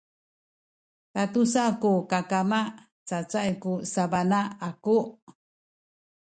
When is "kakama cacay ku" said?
2.11-3.73